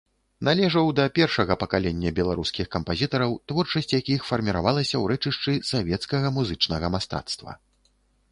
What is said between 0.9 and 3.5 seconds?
да першага пакалення беларускіх кампазітараў,